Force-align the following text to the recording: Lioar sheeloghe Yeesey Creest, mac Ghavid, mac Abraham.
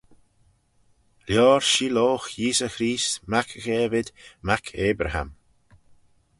Lioar 1.27 1.61
sheeloghe 1.69 2.29
Yeesey 2.41 2.71
Creest, 2.75 3.13
mac 3.31 3.49
Ghavid, 3.63 4.07
mac 4.47 4.63
Abraham. 4.89 5.29